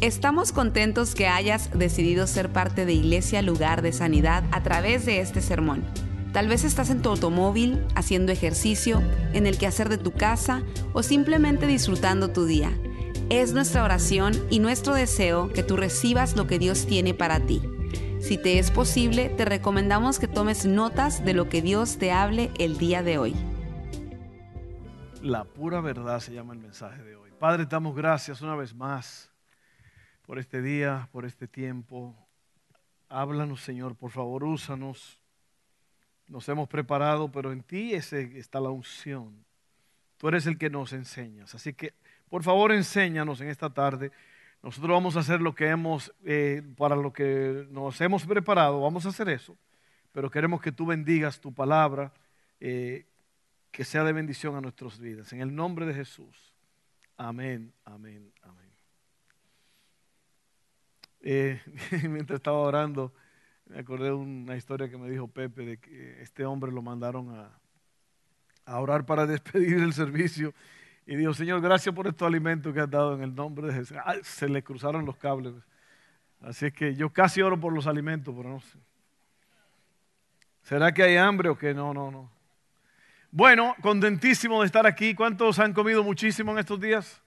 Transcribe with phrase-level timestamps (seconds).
[0.00, 5.20] Estamos contentos que hayas decidido ser parte de Iglesia Lugar de Sanidad a través de
[5.20, 5.84] este sermón.
[6.32, 9.02] Tal vez estás en tu automóvil, haciendo ejercicio,
[9.32, 10.62] en el quehacer de tu casa
[10.92, 12.70] o simplemente disfrutando tu día.
[13.30, 17.62] Es nuestra oración y nuestro deseo que tú recibas lo que Dios tiene para ti.
[18.20, 22.50] Si te es posible, te recomendamos que tomes notas de lo que Dios te hable
[22.58, 23.34] el día de hoy.
[25.22, 27.30] La pura verdad se llama el mensaje de hoy.
[27.38, 29.33] Padre, damos gracias una vez más
[30.26, 32.14] por este día, por este tiempo.
[33.08, 35.20] Háblanos, Señor, por favor, úsanos.
[36.26, 39.44] Nos hemos preparado, pero en ti está la unción.
[40.16, 41.54] Tú eres el que nos enseñas.
[41.54, 41.92] Así que,
[42.30, 44.10] por favor, enséñanos en esta tarde.
[44.62, 49.04] Nosotros vamos a hacer lo que hemos, eh, para lo que nos hemos preparado, vamos
[49.04, 49.58] a hacer eso.
[50.12, 52.14] Pero queremos que tú bendigas tu palabra,
[52.60, 53.04] eh,
[53.70, 55.32] que sea de bendición a nuestras vidas.
[55.34, 56.54] En el nombre de Jesús.
[57.18, 58.63] Amén, amén, amén.
[61.26, 61.58] Eh,
[62.10, 63.10] mientras estaba orando,
[63.64, 67.30] me acordé de una historia que me dijo Pepe de que este hombre lo mandaron
[68.66, 70.52] a, orar para despedir el servicio.
[71.06, 73.96] Y dijo, Señor, gracias por estos alimentos que has dado en el nombre de Jesús.
[74.22, 75.54] se le cruzaron los cables.
[76.42, 78.78] Así es que yo casi oro por los alimentos, pero no sé.
[80.62, 81.72] ¿Será que hay hambre o qué?
[81.72, 82.30] No, no, no.
[83.30, 85.14] Bueno, contentísimo de estar aquí.
[85.14, 87.23] ¿Cuántos han comido muchísimo en estos días?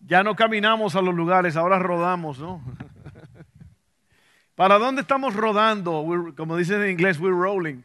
[0.00, 2.62] Ya no caminamos a los lugares, ahora rodamos, ¿no?
[4.54, 6.04] ¿Para dónde estamos rodando?
[6.36, 7.82] como dicen en inglés, we're rolling.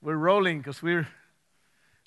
[0.00, 1.06] We're rolling because we're,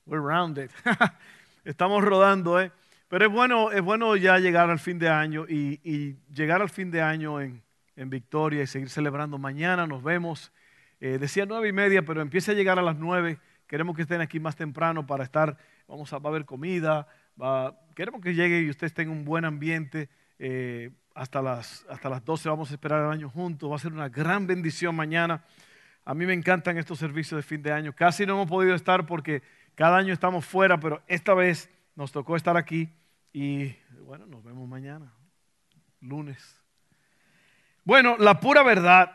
[0.05, 0.69] we're rounded.
[1.63, 2.71] estamos rodando, ¿eh?
[3.07, 6.91] Pero es bueno, es bueno ya llegar al fin de año y, llegar al fin
[6.91, 7.61] de año en,
[7.95, 9.37] en, victoria y seguir celebrando.
[9.37, 10.51] Mañana nos vemos.
[10.99, 13.39] Eh, decía nueve y media, pero empieza a llegar a las nueve.
[13.67, 15.57] Queremos que estén aquí más temprano para estar.
[15.87, 17.07] Vamos a, va a haber comida,
[17.95, 20.09] queremos que llegue y usted esté en un buen ambiente.
[20.37, 23.71] Eh, hasta, las, hasta las 12 vamos a esperar el año juntos.
[23.71, 25.43] Va a ser una gran bendición mañana.
[26.03, 27.93] A mí me encantan estos servicios de fin de año.
[27.93, 29.41] Casi no hemos podido estar porque
[29.73, 32.89] cada año estamos fuera, pero esta vez nos tocó estar aquí.
[33.33, 33.75] Y
[34.05, 35.11] bueno, nos vemos mañana,
[36.01, 36.61] lunes.
[37.83, 39.11] Bueno, la pura verdad.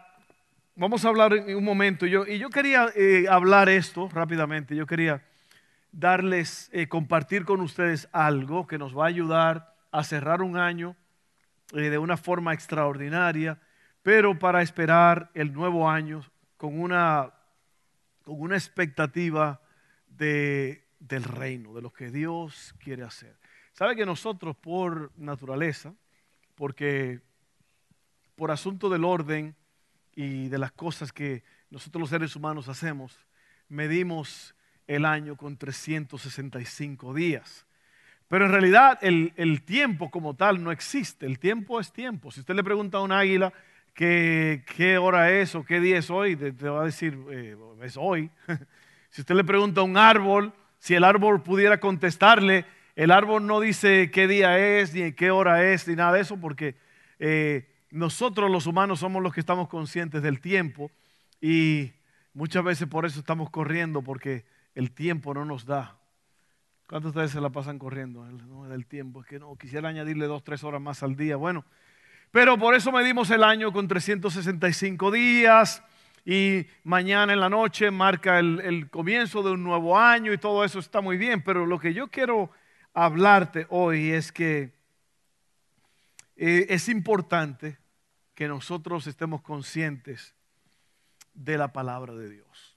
[0.74, 2.06] Vamos a hablar en un momento.
[2.06, 4.74] Yo, y yo quería eh, hablar esto rápidamente.
[4.74, 5.22] Yo quería
[5.92, 10.96] darles, eh, compartir con ustedes algo que nos va a ayudar a cerrar un año
[11.72, 13.60] eh, de una forma extraordinaria,
[14.02, 16.22] pero para esperar el nuevo año
[16.56, 17.32] con una,
[18.22, 19.60] con una expectativa
[20.08, 23.36] de, del reino, de lo que Dios quiere hacer.
[23.72, 25.94] Sabe que nosotros por naturaleza,
[26.54, 27.20] porque
[28.36, 29.56] por asunto del orden
[30.14, 33.26] y de las cosas que nosotros los seres humanos hacemos,
[33.68, 34.54] medimos
[34.90, 37.64] el año con 365 días.
[38.26, 41.26] Pero en realidad el, tiempo como tal no existe.
[41.26, 42.32] El tiempo es tiempo.
[42.32, 43.52] Si usted le pregunta a un águila
[43.94, 48.30] qué, hora es o qué día es hoy, te, va a decir, eh, es hoy.
[49.10, 52.64] si usted le pregunta a un árbol, si el árbol pudiera contestarle,
[52.96, 56.36] el árbol no dice qué día es, ni qué hora es, ni nada de eso,
[56.36, 56.74] porque
[57.20, 60.90] eh, nosotros los humanos somos los que estamos conscientes del tiempo
[61.40, 61.92] y
[62.34, 65.96] muchas veces por eso estamos corriendo, porque el tiempo no nos da.
[66.86, 68.24] ¿Cuántos ustedes se la pasan corriendo?
[68.24, 69.20] No del tiempo.
[69.20, 71.36] Es que no, quisiera añadirle dos, tres horas más al día.
[71.36, 71.64] Bueno,
[72.30, 75.82] pero por eso medimos el año con 365 días
[76.24, 80.78] y mañana en la noche marca el, comienzo de un nuevo año y todo eso
[80.78, 81.42] está muy bien.
[81.42, 82.50] Pero lo que yo quiero
[82.92, 84.72] hablarte hoy es que
[86.36, 87.78] eh, es importante
[88.34, 90.34] que nosotros estemos conscientes
[91.34, 92.69] de la palabra de Dios.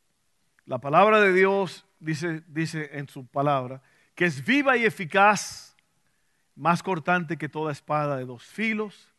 [0.66, 3.81] La palabra de Dios dice, dice en su palabra
[4.16, 5.75] que es viva y eficaz,
[6.56, 9.12] más cortante que toda espada de dos filos.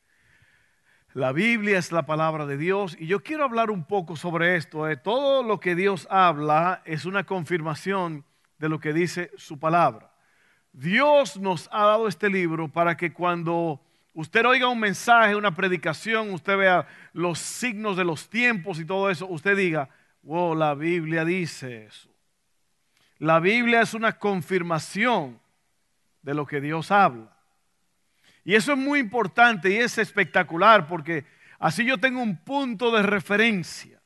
[1.12, 4.88] La Biblia es la palabra de Dios y yo quiero hablar un poco sobre esto.
[4.88, 4.96] Eh.
[4.96, 8.24] Todo lo que Dios habla es una confirmación
[8.58, 10.12] de lo que dice su palabra.
[10.72, 13.80] Dios nos ha dado este libro para que cuando
[14.14, 19.10] usted oiga un mensaje, una predicación, usted vea los signos de los tiempos y todo
[19.10, 19.90] eso, usted diga,
[20.24, 22.08] Wow, la Biblia dice eso.
[23.18, 25.38] La Biblia es una confirmación
[26.22, 27.36] de lo que Dios habla.
[28.42, 31.26] Y eso es muy importante y es espectacular porque
[31.58, 34.00] así yo tengo un punto de referencia.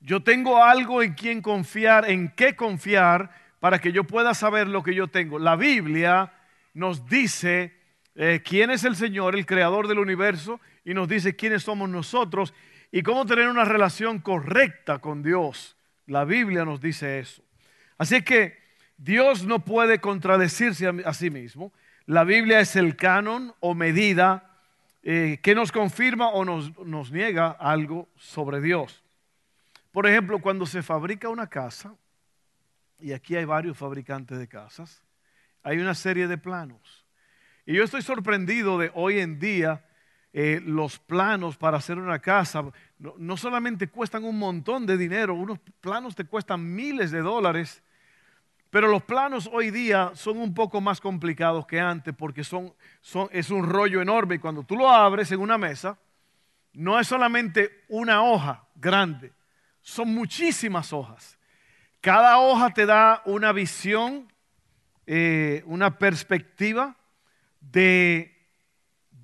[0.00, 4.82] Yo tengo algo en quien confiar, en qué confiar para que yo pueda saber lo
[4.82, 5.38] que yo tengo.
[5.38, 6.32] La Biblia
[6.72, 7.76] nos dice
[8.14, 12.54] eh, quién es el Señor, el creador del universo, y nos dice quiénes somos nosotros
[12.92, 15.76] y cómo tener una relación correcta con Dios.
[16.06, 17.42] La Biblia nos dice eso.
[17.96, 18.58] Así que
[18.98, 21.72] Dios no puede contradecirse a sí mismo.
[22.04, 24.58] La Biblia es el canon o medida
[25.02, 29.02] eh, que nos confirma o nos, nos niega algo sobre Dios.
[29.90, 31.94] Por ejemplo, cuando se fabrica una casa,
[33.00, 35.02] y aquí hay varios fabricantes de casas,
[35.62, 37.06] hay una serie de planos.
[37.64, 39.84] Y yo estoy sorprendido de hoy en día
[40.34, 42.64] eh, los planos para hacer una casa.
[42.98, 47.82] No, solamente cuestan un montón de dinero, unos planos te cuestan miles de dólares,
[48.70, 53.28] pero los planos hoy día son un poco más complicados que antes porque son, son,
[53.30, 55.98] es un rollo enorme y cuando tú lo abres en una mesa,
[56.72, 59.32] no es solamente una hoja grande,
[59.82, 61.38] son muchísimas hojas.
[62.00, 64.32] Cada hoja te da una visión,
[65.06, 66.96] eh, una perspectiva
[67.60, 68.31] de,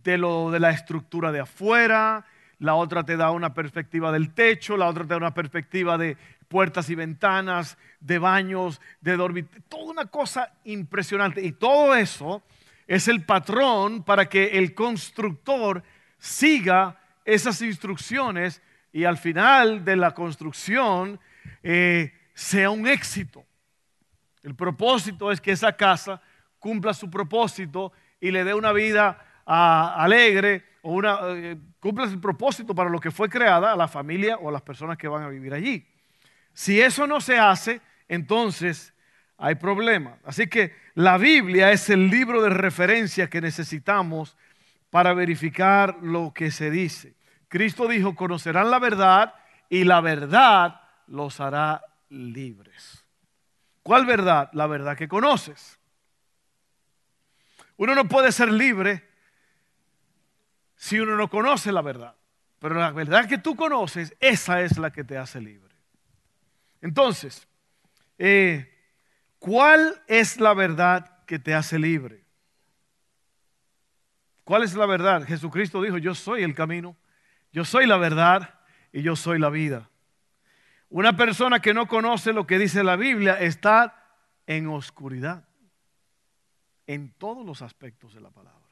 [0.08, 2.24] de, lo, de la estructura de afuera,
[2.58, 6.16] la otra te da una perspectiva del techo, la otra te da una perspectiva de
[6.48, 11.44] puertas y ventanas, de baños, de dormitorio, toda una cosa impresionante.
[11.44, 12.42] Y todo eso
[12.86, 15.82] es el patrón para que el constructor
[16.18, 21.20] siga esas instrucciones y al final de la construcción
[21.62, 23.44] eh, sea un éxito.
[24.42, 26.22] El propósito es que esa casa
[26.58, 32.74] cumpla su propósito y le dé una vida alegre o una, eh, cumpla su propósito
[32.74, 35.28] para lo que fue creada a la familia o a las personas que van a
[35.28, 35.86] vivir allí.
[36.52, 38.92] Si eso no se hace, entonces
[39.38, 40.18] hay problema.
[40.24, 44.36] Así que la Biblia es el libro de referencia que necesitamos
[44.90, 47.14] para verificar lo que se dice.
[47.48, 49.34] Cristo dijo, conocerán la verdad
[49.70, 53.04] y la verdad los hará libres.
[53.82, 54.50] ¿Cuál verdad?
[54.52, 55.78] La verdad que conoces.
[57.76, 59.07] Uno no puede ser libre
[60.78, 62.14] si uno no conoce la verdad.
[62.60, 65.74] Pero la verdad que tú conoces, esa es la que te hace libre.
[66.80, 67.46] Entonces,
[68.16, 68.74] eh,
[69.38, 72.24] ¿cuál es la verdad que te hace libre?
[74.44, 75.24] ¿Cuál es la verdad?
[75.24, 76.96] Jesucristo dijo, yo soy el camino,
[77.52, 78.60] yo soy la verdad
[78.92, 79.90] y yo soy la vida.
[80.88, 84.16] Una persona que no conoce lo que dice la Biblia está
[84.46, 85.44] en oscuridad
[86.86, 88.67] en todos los aspectos de la palabra.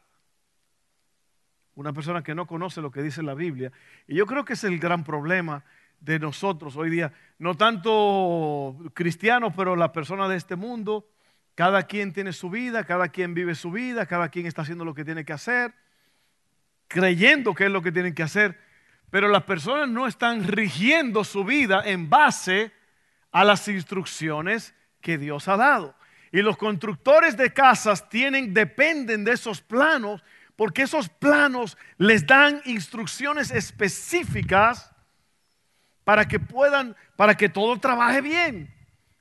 [1.77, 3.71] Una persona que no conoce lo que dice la Biblia.
[4.09, 5.65] Y yo creo que es el gran problema
[6.01, 7.13] de nosotros hoy día.
[7.39, 11.09] No tanto cristianos, pero las personas de este mundo.
[11.55, 14.93] Cada quien tiene su vida, cada quien vive su vida, cada quien está haciendo lo
[14.93, 15.73] que tiene que hacer,
[16.87, 18.59] creyendo que es lo que tienen que hacer
[19.11, 22.73] pero las personas no están rigiendo su vida en base
[23.31, 25.95] a las instrucciones que Dios ha dado.
[26.33, 30.23] Y los constructores de casas tienen, dependen de esos planos,
[30.57, 34.91] porque esos planos les dan instrucciones específicas
[36.03, 38.75] para que puedan, para que todo trabaje bien.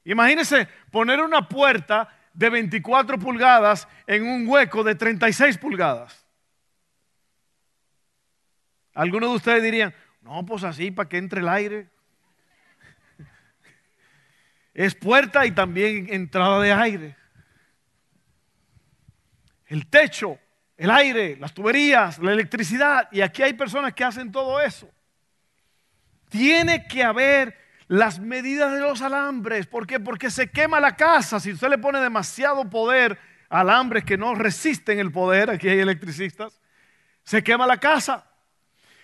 [0.06, 6.26] Imagínense poner una puerta de 24 pulgadas en un hueco de 36 pulgadas.
[8.94, 11.90] Algunos de ustedes dirían, no, pues así, para que entre el aire.
[14.74, 17.16] Es puerta y también entrada de aire.
[19.68, 20.38] El techo,
[20.78, 23.08] el aire, las tuberías, la electricidad.
[23.12, 24.90] Y aquí hay personas que hacen todo eso.
[26.30, 27.58] Tiene que haber
[27.88, 29.68] las medidas de los alambres.
[29.68, 30.00] ¿Por qué?
[30.00, 31.40] Porque se quema la casa.
[31.40, 33.18] Si usted le pone demasiado poder
[33.50, 36.60] alambres que no resisten el poder, aquí hay electricistas,
[37.24, 38.26] se quema la casa.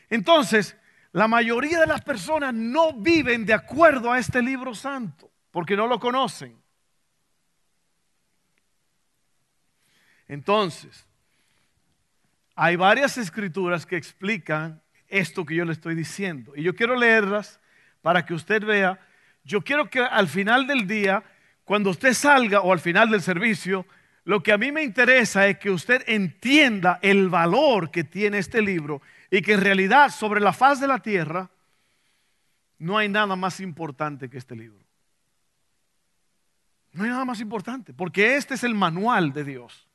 [0.10, 0.76] Entonces,
[1.14, 5.88] la mayoría de las personas no viven de acuerdo a este libro santo, porque no
[5.88, 6.60] lo conocen.
[10.28, 11.06] Entonces,
[12.56, 16.54] hay varias escrituras que explican esto que yo le estoy diciendo.
[16.56, 17.60] Y yo quiero leerlas
[18.02, 19.00] para que usted vea.
[19.44, 21.24] Yo quiero que al final del día,
[21.66, 23.86] cuando usted salga o al final del servicio,
[24.24, 28.62] lo que a mí me interesa es que usted entienda el valor que tiene este
[28.62, 31.50] libro y que en realidad sobre la faz de la tierra
[32.78, 34.84] no hay nada más importante que este libro.
[36.94, 39.91] No hay nada más importante, porque este es el manual de Dios.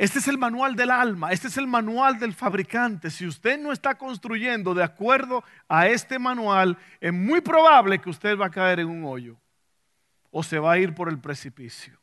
[0.00, 3.10] Este es el manual del alma, este es el manual del fabricante.
[3.10, 8.38] Si usted no está construyendo de acuerdo a este manual, es muy probable que usted
[8.38, 9.36] va a caer en un hoyo
[10.30, 12.00] o se va a ir por el precipicio.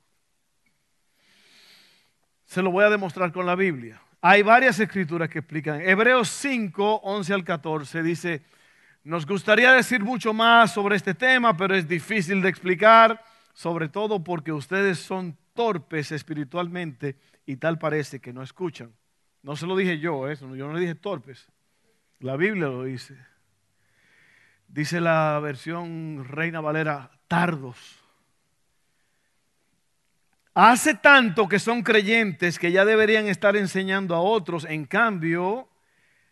[2.45, 3.99] Se lo voy a demostrar con la Biblia.
[4.21, 5.81] Hay varias escrituras que explican.
[5.81, 8.43] Hebreos 5, 11 al 14 dice,
[9.03, 13.23] nos gustaría decir mucho más sobre este tema, pero es difícil de explicar,
[13.53, 17.15] sobre todo porque ustedes son torpes espiritualmente
[17.47, 18.93] y tal parece que no escuchan.
[19.41, 21.47] No se lo dije yo, eso, yo no le dije torpes.
[22.19, 23.17] La Biblia lo dice.
[24.67, 28.03] Dice la versión Reina Valera, tardos.
[30.53, 34.65] Hace tanto que son creyentes que ya deberían estar enseñando a otros.
[34.65, 35.69] En cambio,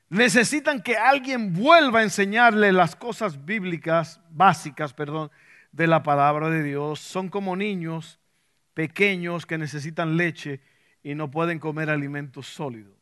[0.10, 5.31] necesitan que alguien vuelva a enseñarles las cosas bíblicas, básicas, perdón,
[5.72, 7.00] de la palabra de Dios.
[7.00, 8.19] Son como niños
[8.74, 10.60] pequeños que necesitan leche
[11.05, 12.97] y no pueden comer alimentos sólidos.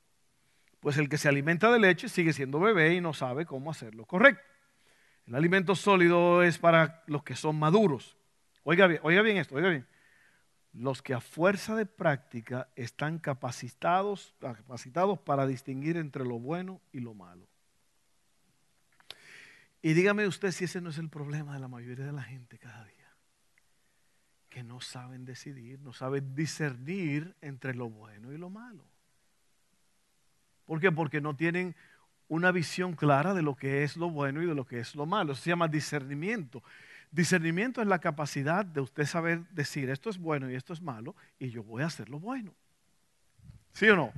[0.81, 4.05] Pues el que se alimenta de leche sigue siendo bebé y no sabe cómo hacerlo
[4.05, 4.43] correcto.
[5.25, 8.17] El alimento sólido es para los que son maduros.
[8.63, 9.88] Oiga bien, oiga bien esto, oiga bien
[10.74, 17.00] los que a fuerza de práctica están capacitados, capacitados para distinguir entre lo bueno y
[17.00, 17.48] lo malo.
[19.81, 22.57] Y dígame usted si ese no es el problema de la mayoría de la gente
[22.57, 22.92] cada día.
[24.53, 28.86] Que no saben decidir, no saben discernir entre lo bueno y lo malo.
[30.65, 30.91] ¿Por qué?
[30.91, 31.75] Porque no tienen
[32.27, 35.07] una visión clara de lo que es lo bueno y de lo que es lo
[35.07, 35.33] malo.
[35.33, 36.62] Eso se llama discernimiento.
[37.10, 41.15] Discernimiento es la capacidad de usted saber decir esto es bueno y esto es malo
[41.39, 42.53] y yo voy a hacer lo bueno.
[43.72, 44.13] ¿Sí o no?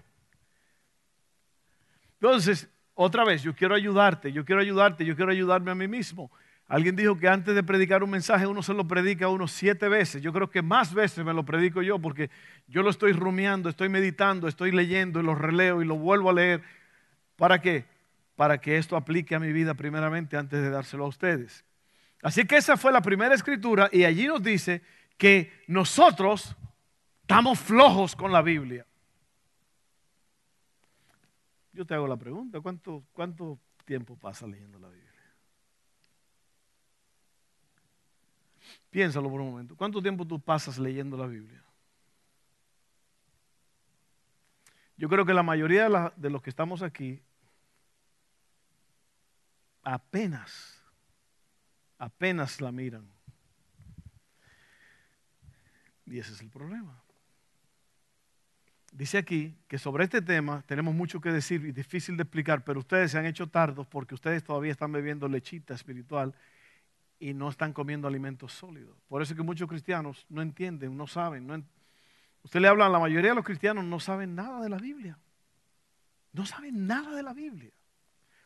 [2.15, 6.29] Entonces, otra vez, yo quiero ayudarte, yo quiero ayudarte, yo quiero ayudarme a mí mismo.
[6.67, 10.21] Alguien dijo que antes de predicar un mensaje uno se lo predica unos siete veces.
[10.23, 12.31] Yo creo que más veces me lo predico yo porque
[12.67, 16.33] yo lo estoy rumiando, estoy meditando, estoy leyendo y lo releo y lo vuelvo a
[16.33, 16.63] leer.
[17.35, 17.85] ¿Para qué?
[18.35, 21.63] Para que esto aplique a mi vida primeramente antes de dárselo a ustedes.
[22.23, 24.81] Así que esa fue la primera escritura y allí nos dice
[25.17, 26.55] que nosotros
[27.21, 28.87] estamos flojos con la Biblia.
[31.73, 35.04] Yo te hago la pregunta, ¿cuánto, cuánto tiempo pasa leyendo la Biblia?
[38.95, 39.75] Piénsalo por un momento.
[39.75, 41.61] ¿Cuánto tiempo tú pasas leyendo la Biblia?
[44.95, 47.21] Yo creo que la mayoría de, los que estamos aquí
[49.83, 50.81] apenas
[51.97, 53.05] apenas la miran.
[56.05, 57.03] Y ese es el problema.
[58.93, 62.79] Dice aquí que sobre este tema tenemos mucho que decir y difícil de explicar, pero
[62.79, 66.33] ustedes se han hecho tardos porque ustedes todavía están bebiendo lechita espiritual
[67.19, 68.97] y no están comiendo alimentos sólidos.
[69.07, 71.65] Por eso es que muchos cristianos no entienden, no saben.
[72.43, 75.17] Usted le habla a la mayoría de los cristianos, no saben nada de la Biblia.
[76.33, 77.71] No saben nada de la Biblia.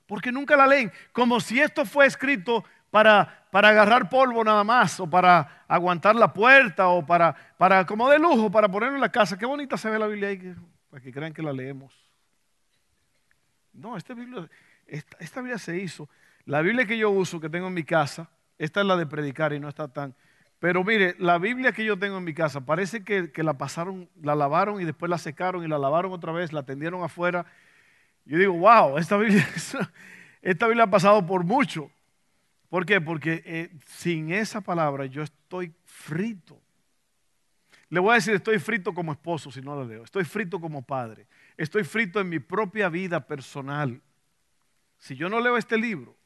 [0.06, 0.92] Porque nunca la leen.
[1.12, 6.34] Como si esto fue escrito para, para agarrar polvo nada más, o para aguantar la
[6.34, 9.38] puerta, o para, para como de lujo, para ponerlo en la casa.
[9.38, 10.56] Qué bonita se ve la Biblia ahí,
[10.90, 11.94] para que crean que la leemos.
[13.74, 14.50] No, esta Biblia,
[14.88, 16.10] esta, Biblia se hizo.
[16.46, 19.54] La Biblia que yo uso, que tengo en mi casa, esta es la de predicar
[19.54, 20.14] y no está tan...
[20.60, 24.36] Pero mire, la Biblia que yo tengo en mi casa, parece que, la pasaron, la
[24.36, 27.46] lavaron y después la secaron y la lavaron otra vez, la tendieron afuera.
[28.26, 31.90] Yo digo, wow, esta Biblia, ha pasado por mucho.
[32.68, 33.00] ¿Por qué?
[33.00, 36.60] Porque eh, sin esa palabra yo estoy frito.
[37.90, 40.04] Le voy a decir, estoy frito como esposo si no lo leo.
[40.04, 41.26] Estoy frito como padre.
[41.56, 44.02] Estoy frito en mi propia vida personal.
[44.98, 46.19] Si yo no leo este libro,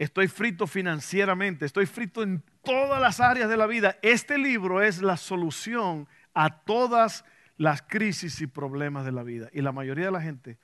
[0.00, 3.98] estoy frito financieramente, estoy frito en todas las áreas de la vida.
[4.00, 7.22] Este libro es la solución a todas
[7.58, 9.50] las crisis y problemas de la vida.
[9.52, 10.58] Y la mayoría de la gente,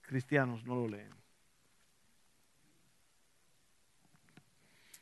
[0.00, 1.14] cristianos, no lo leen.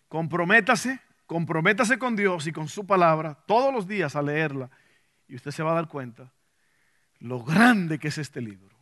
[0.08, 4.70] Comprométase, comprométase con Dios y con su palabra todos los días a leerla
[5.28, 6.32] y usted se va a dar cuenta
[7.20, 8.76] lo grande que es este libro.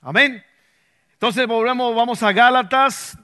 [0.00, 0.42] Amén.
[1.12, 3.16] Entonces volvemos, vamos a Gálatas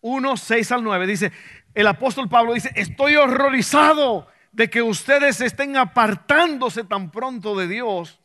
[0.00, 1.06] 1, 6 al 9.
[1.06, 1.32] Dice,
[1.74, 8.20] el apóstol Pablo dice, estoy horrorizado de que ustedes estén apartándose tan pronto de Dios,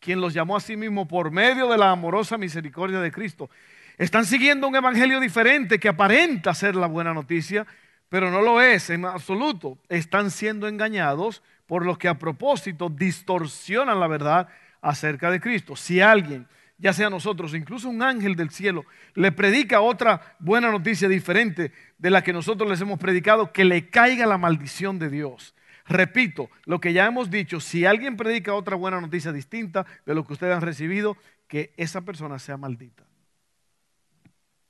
[0.00, 3.50] quien los llamó a sí mismo por medio de la amorosa misericordia de Cristo.
[3.98, 7.66] Están siguiendo un evangelio diferente que aparenta ser la buena noticia,
[8.08, 9.78] pero no lo es en absoluto.
[9.88, 14.48] Están siendo engañados por los que a propósito distorsionan la verdad
[14.80, 15.76] acerca de Cristo.
[15.76, 16.46] Si alguien,
[16.78, 22.10] ya sea nosotros, incluso un ángel del cielo, le predica otra buena noticia diferente de
[22.10, 25.54] la que nosotros les hemos predicado, que le caiga la maldición de Dios.
[25.86, 30.26] Repito, lo que ya hemos dicho, si alguien predica otra buena noticia distinta de lo
[30.26, 31.16] que ustedes han recibido,
[31.48, 33.04] que esa persona sea maldita.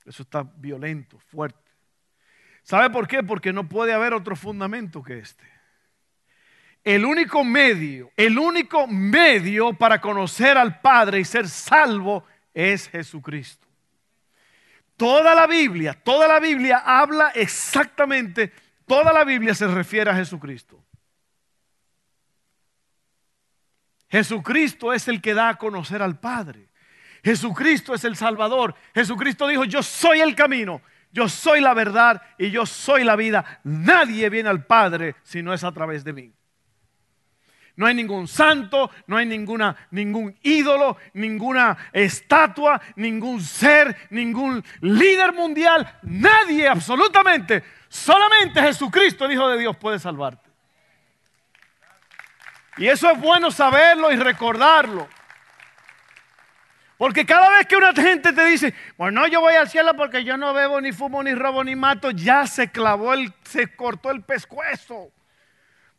[0.05, 1.71] Eso está violento, fuerte.
[2.63, 3.23] ¿Sabe por qué?
[3.23, 5.56] Porque no puede haber otro fundamento que este.
[6.87, 13.67] El único medio, el único medio para conocer al Padre y ser salvo es Jesucristo.
[14.95, 18.53] Toda la Biblia, toda la Biblia habla exactamente,
[18.85, 20.81] toda la Biblia se refiere a Jesucristo.
[24.07, 26.69] Jesucristo es el que da a conocer al Padre.
[27.21, 28.73] Jesucristo es el Salvador.
[28.95, 33.59] Jesucristo dijo, yo soy el camino, yo soy la verdad y yo soy la vida.
[33.65, 36.36] Nadie viene al Padre si no es a través de mí.
[37.77, 45.31] No hay ningún santo, no hay ninguna, ningún ídolo, ninguna estatua, ningún ser, ningún líder
[45.31, 50.49] mundial, nadie absolutamente, solamente Jesucristo, el Hijo de Dios, puede salvarte.
[52.77, 55.07] Y eso es bueno saberlo y recordarlo.
[56.97, 60.35] Porque cada vez que una gente te dice, bueno, yo voy al cielo porque yo
[60.35, 64.23] no bebo, ni fumo, ni robo, ni mato, ya se clavó, el, se cortó el
[64.23, 65.11] pescuezo.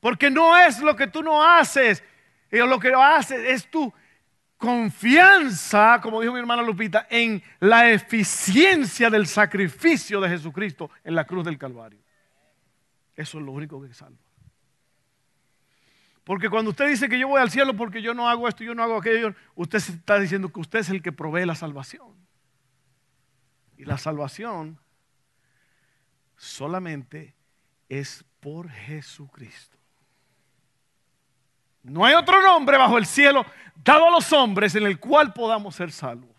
[0.00, 2.02] Porque no es lo que tú no haces,
[2.50, 3.92] lo que haces es tu
[4.56, 11.24] confianza, como dijo mi hermana Lupita, en la eficiencia del sacrificio de Jesucristo en la
[11.24, 12.00] cruz del Calvario.
[13.14, 14.18] Eso es lo único que salva.
[16.24, 18.74] Porque cuando usted dice que yo voy al cielo porque yo no hago esto, yo
[18.74, 22.14] no hago aquello, usted está diciendo que usted es el que provee la salvación.
[23.78, 24.78] Y la salvación
[26.36, 27.34] solamente
[27.88, 29.77] es por Jesucristo.
[31.88, 33.44] No hay otro nombre bajo el cielo
[33.76, 36.36] dado a los hombres en el cual podamos ser salvos.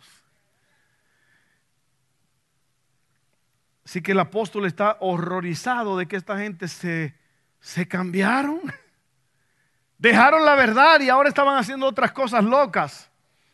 [3.86, 7.16] Así que el apóstol está horrorizado de que esta gente se,
[7.60, 8.62] se cambiaron.
[9.98, 13.10] Dejaron la verdad y ahora estaban haciendo otras cosas locas.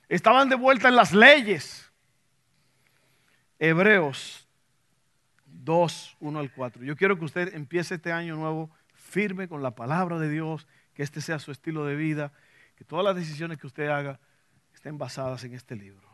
[0.09, 1.89] Estaban de vuelta en las leyes.
[3.57, 4.45] Hebreos
[5.45, 6.83] 2, 1 al 4.
[6.83, 11.03] Yo quiero que usted empiece este año nuevo firme con la palabra de Dios, que
[11.03, 12.31] este sea su estilo de vida,
[12.75, 14.19] que todas las decisiones que usted haga
[14.73, 16.09] estén basadas en este libro.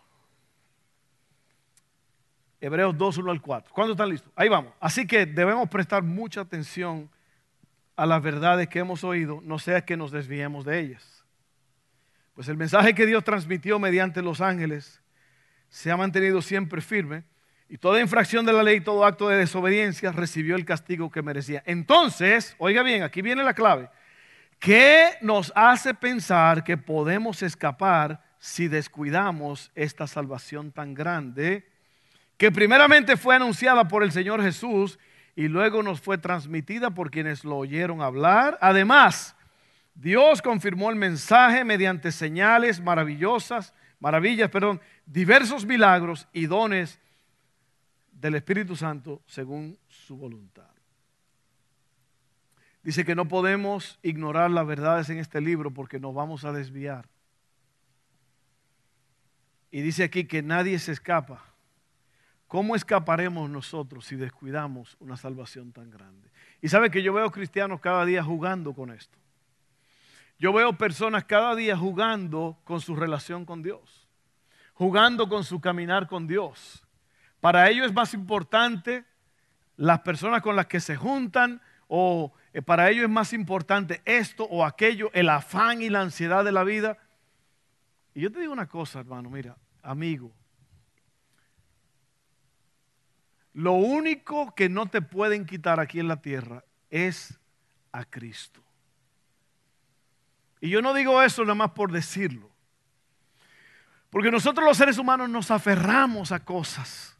[2.59, 3.73] Hebreos 2, 1 al 4.
[3.73, 4.31] ¿Cuándo están listos?
[4.35, 4.73] Ahí vamos.
[4.79, 7.09] Así que debemos prestar mucha atención
[7.95, 11.23] a las verdades que hemos oído, no sea que nos desviemos de ellas.
[12.33, 15.01] Pues el mensaje que Dios transmitió mediante los ángeles
[15.69, 17.23] se ha mantenido siempre firme
[17.69, 21.61] y toda infracción de la ley, todo acto de desobediencia recibió el castigo que merecía.
[21.65, 23.89] Entonces, oiga bien, aquí viene la clave.
[24.61, 31.67] ¿Qué nos hace pensar que podemos escapar si descuidamos esta salvación tan grande
[32.37, 34.99] que primeramente fue anunciada por el Señor Jesús
[35.35, 38.59] y luego nos fue transmitida por quienes lo oyeron hablar.
[38.61, 39.35] Además,
[39.95, 46.99] Dios confirmó el mensaje mediante señales maravillosas, maravillas, perdón, diversos milagros y dones
[48.11, 50.70] del Espíritu Santo según su voluntad.
[52.83, 57.07] Dice que no podemos ignorar las verdades en este libro porque nos vamos a desviar.
[59.69, 61.51] Y dice aquí que nadie se escapa
[62.51, 66.29] ¿Cómo escaparemos nosotros si descuidamos una salvación tan grande?
[66.61, 69.17] Y sabe que yo veo cristianos cada día jugando con esto.
[70.37, 74.05] Yo veo personas cada día jugando con su relación con Dios,
[74.73, 76.85] jugando con su caminar con Dios.
[77.39, 79.05] Para ellos es más importante
[79.77, 82.33] las personas con las que se juntan o
[82.65, 86.63] para ellos es más importante esto o aquello, el afán y la ansiedad de la
[86.63, 86.97] vida.
[88.13, 90.33] Y yo te digo una cosa, hermano, mira, amigo,
[93.53, 97.37] Lo único que no te pueden quitar aquí en la tierra es
[97.91, 98.61] a Cristo.
[100.61, 102.49] Y yo no digo eso nada más por decirlo.
[104.09, 107.17] Porque nosotros los seres humanos nos aferramos a cosas.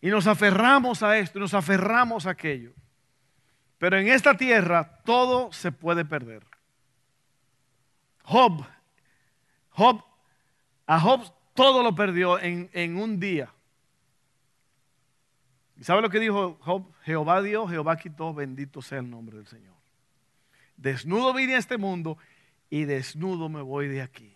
[0.00, 2.72] Y nos aferramos a esto, y nos aferramos a aquello.
[3.82, 6.44] Pero en esta tierra todo se puede perder.
[8.22, 8.64] Job,
[9.70, 10.04] Job,
[10.86, 13.52] a Job todo lo perdió en, en un día.
[15.76, 16.94] ¿Y sabe lo que dijo Job?
[17.02, 19.74] Jehová dio, Jehová quitó, bendito sea el nombre del Señor.
[20.76, 22.18] Desnudo vine a este mundo
[22.70, 24.32] y desnudo me voy de aquí.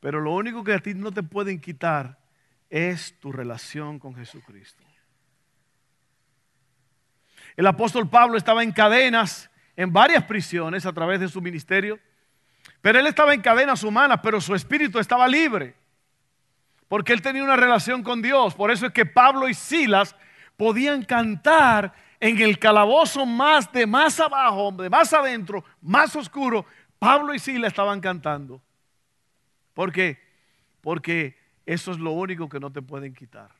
[0.00, 2.18] Pero lo único que a ti no te pueden quitar
[2.70, 4.89] es tu relación con Jesucristo.
[7.60, 11.98] El apóstol Pablo estaba en cadenas en varias prisiones a través de su ministerio,
[12.80, 15.74] pero él estaba en cadenas humanas, pero su espíritu estaba libre,
[16.88, 18.54] porque él tenía una relación con Dios.
[18.54, 20.16] Por eso es que Pablo y Silas
[20.56, 26.64] podían cantar en el calabozo más de más abajo, de más adentro, más oscuro.
[26.98, 28.62] Pablo y Sila estaban cantando.
[29.74, 30.18] ¿Por qué?
[30.80, 33.50] Porque eso es lo único que no te pueden quitar.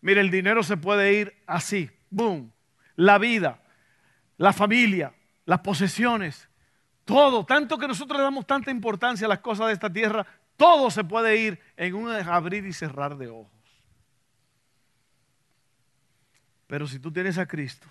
[0.00, 2.52] Mire, el dinero se puede ir así, boom.
[3.00, 3.62] La vida,
[4.36, 5.14] la familia,
[5.46, 6.50] las posesiones,
[7.06, 10.26] todo, tanto que nosotros le damos tanta importancia a las cosas de esta tierra,
[10.58, 13.50] todo se puede ir en un abrir y cerrar de ojos.
[16.66, 17.88] Pero si tú tienes a Cristo,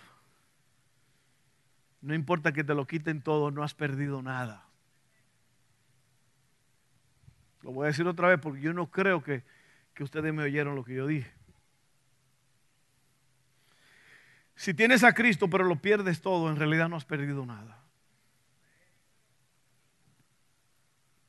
[2.02, 4.68] no importa que te lo quiten todo, no has perdido nada.
[7.62, 9.44] Lo voy a decir otra vez porque yo no creo que,
[9.96, 11.39] que ustedes me oyeron lo que yo dije.
[14.60, 17.82] Si tienes a Cristo pero lo pierdes todo, en realidad no has perdido nada.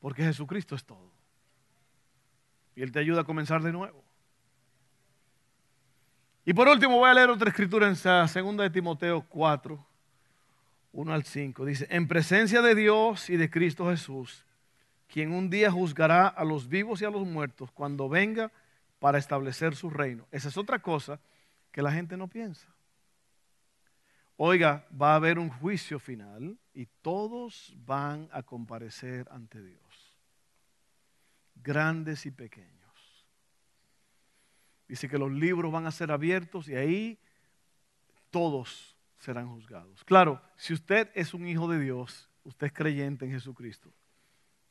[0.01, 1.09] Porque Jesucristo es todo.
[2.75, 4.03] Y Él te ayuda a comenzar de nuevo.
[6.43, 9.85] Y por último voy a leer otra escritura en 2 de Timoteo 4,
[10.91, 11.63] 1 al 5.
[11.63, 14.43] Dice, en presencia de Dios y de Cristo Jesús,
[15.07, 18.51] quien un día juzgará a los vivos y a los muertos cuando venga
[18.99, 20.27] para establecer su reino.
[20.33, 21.21] Esa es otra cosa
[21.71, 22.67] que la gente no piensa.
[24.43, 30.17] Oiga, va a haber un juicio final y todos van a comparecer ante Dios,
[31.53, 33.27] grandes y pequeños.
[34.87, 37.19] Dice que los libros van a ser abiertos y ahí
[38.31, 40.03] todos serán juzgados.
[40.05, 43.93] Claro, si usted es un hijo de Dios, usted es creyente en Jesucristo,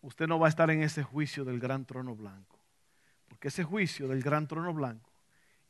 [0.01, 2.59] usted no va a estar en ese juicio del gran trono blanco.
[3.29, 5.13] Porque ese juicio del gran trono blanco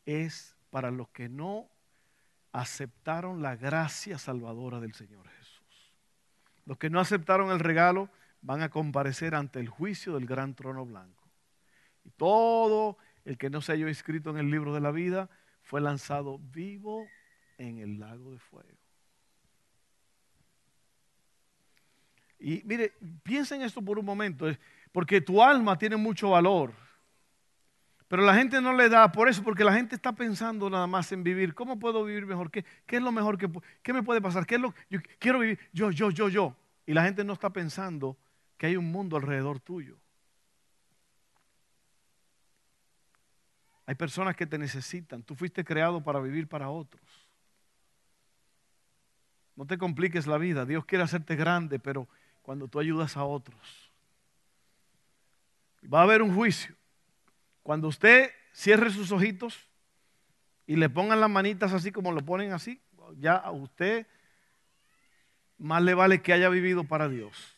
[0.07, 1.69] es para los que no
[2.53, 5.93] aceptaron la gracia salvadora del Señor Jesús.
[6.67, 8.09] Los que no aceptaron el regalo
[8.43, 11.29] van a comparecer ante el juicio del gran trono blanco.
[12.05, 15.29] Y todo el que no se haya inscrito en el libro de la vida
[15.63, 17.07] fue lanzado vivo
[17.59, 18.79] en el lago de fuego.
[22.39, 24.47] Y mire, piensa en esto por un momento,
[24.93, 26.73] porque tu alma tiene mucho valor.
[28.11, 31.13] Pero la gente no le da por eso, porque la gente está pensando nada más
[31.13, 31.55] en vivir.
[31.55, 32.51] ¿Cómo puedo vivir mejor?
[32.51, 33.49] ¿Qué, es lo mejor que
[33.85, 34.47] qué me puede pasar?
[34.47, 35.61] ¿Qué es lo yo quiero vivir?
[35.73, 36.57] Yo, yo, yo, yo.
[36.87, 38.17] Y la gente no está pensando
[38.59, 39.97] que hay un mundo alrededor tuyo.
[43.87, 45.23] Hay personas que te necesitan.
[45.23, 47.05] Tú fuiste creado para vivir para otros.
[49.55, 50.67] No te compliques la vida.
[50.67, 52.09] Dios quiere hacerte grande, pero
[52.43, 53.93] cuando tú ayudas a otros.
[55.85, 56.75] Va a haber un juicio.
[57.71, 59.69] Cuando usted cierre sus ojitos
[60.67, 62.83] y le pongan las manitas así como lo ponen así,
[63.17, 64.09] ya a usted
[65.57, 67.57] más le vale que haya vivido para Dios.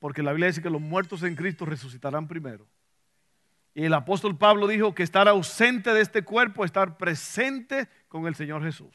[0.00, 2.68] Porque la Biblia dice que los muertos en Cristo resucitarán primero.
[3.72, 8.34] Y el apóstol Pablo dijo que estar ausente de este cuerpo, estar presente con el
[8.34, 8.94] Señor Jesús.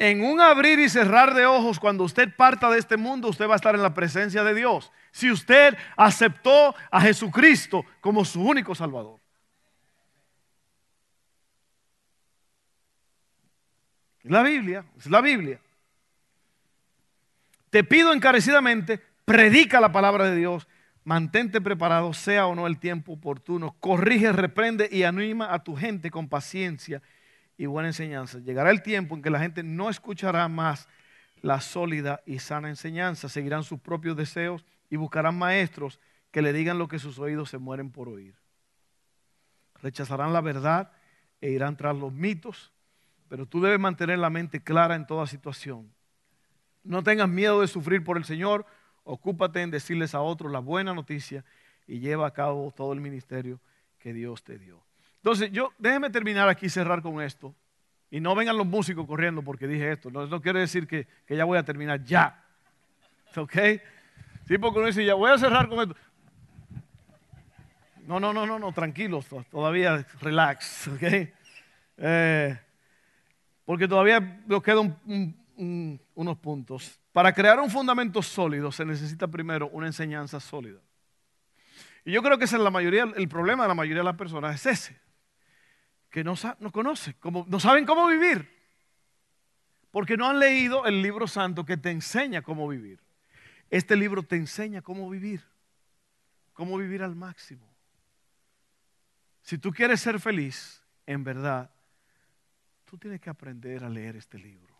[0.00, 3.52] En un abrir y cerrar de ojos, cuando usted parta de este mundo, usted va
[3.52, 4.90] a estar en la presencia de Dios.
[5.10, 9.20] Si usted aceptó a Jesucristo como su único Salvador.
[14.22, 15.60] La Biblia, es la Biblia.
[17.68, 20.66] Te pido encarecidamente, predica la palabra de Dios
[21.04, 23.74] Mantente preparado, sea o no el tiempo oportuno.
[23.80, 27.02] Corrige, reprende y anima a tu gente con paciencia
[27.60, 28.38] y buena enseñanza.
[28.38, 30.88] Llegará el tiempo en que la gente no escuchará más
[31.42, 33.28] la sólida y sana enseñanza.
[33.28, 37.58] Seguirán sus propios deseos y buscarán maestros que le digan lo que sus oídos se
[37.58, 38.34] mueren por oír.
[39.82, 40.90] Rechazarán la verdad
[41.42, 42.72] e irán tras los mitos,
[43.28, 45.92] pero tú debes mantener la mente clara en toda situación.
[46.82, 48.64] No tengas miedo de sufrir por el Señor
[49.04, 51.44] Ocúpate en decirles a otros la buena noticia
[51.86, 53.60] y lleva a cabo todo el ministerio
[53.98, 54.82] que Dios te dio.
[55.22, 57.54] Entonces, yo déjeme terminar aquí, cerrar con esto.
[58.10, 60.10] Y no vengan los músicos corriendo porque dije esto.
[60.10, 62.42] No, eso quiere decir que, ya voy a terminar ya.
[63.36, 63.56] ¿Ok?
[64.48, 65.94] Sí, porque uno dice, ya voy a cerrar con esto.
[68.06, 71.02] No, no, no, no, no, tranquilos, todavía relax, ¿ok?
[71.98, 72.58] Eh,
[73.64, 74.98] porque todavía nos quedan
[76.14, 76.98] unos puntos.
[77.12, 80.80] Para crear un fundamento sólido se necesita primero una enseñanza sólida.
[82.04, 84.54] Y yo creo que es la mayoría, el problema de la mayoría de las personas
[84.56, 85.00] es ese,
[86.10, 88.48] que no, no conocen, no saben cómo vivir,
[89.90, 93.00] porque no han leído el libro santo que te enseña cómo vivir.
[93.70, 95.44] Este libro te enseña cómo vivir,
[96.52, 97.70] cómo vivir al máximo.
[99.42, 101.70] Si tú quieres ser feliz, en verdad,
[102.84, 104.76] tú tienes que aprender a leer este libro.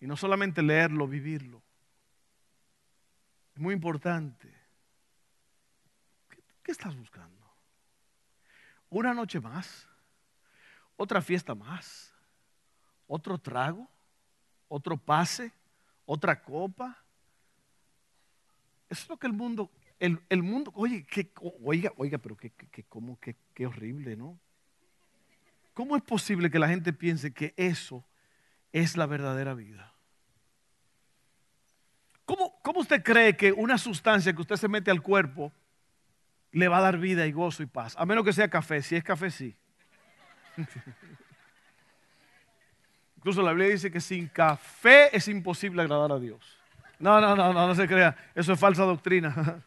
[0.00, 1.62] Y no solamente leerlo, vivirlo.
[3.54, 4.54] Es muy importante.
[6.62, 7.50] ¿Qué, estás buscando?
[8.90, 9.87] ¿Una noche más?
[10.98, 12.12] ¿Otra fiesta más?
[13.06, 13.88] ¿Otro trago?
[14.68, 15.50] ¿Otro pase?
[16.04, 16.98] ¿Otra copa?
[18.90, 21.30] Eso es lo que el mundo, el, mundo, oye, que,
[21.62, 24.38] oiga, oiga, pero que, que, como, que, horrible, ¿no?
[25.72, 28.04] ¿Cómo es posible que la gente piense que eso
[28.72, 29.94] es la verdadera vida.
[32.24, 35.52] ¿Cómo, ¿Cómo, usted cree que una sustancia que usted se mete al cuerpo
[36.50, 37.94] le va a dar vida y gozo y paz?
[37.96, 38.82] A menos que sea café.
[38.82, 39.56] Si es café, sí.
[43.16, 46.40] Incluso la Biblia dice que sin café es imposible agradar a Dios.
[46.98, 48.16] No, no, no, no, no se crea.
[48.34, 49.62] Eso es falsa doctrina.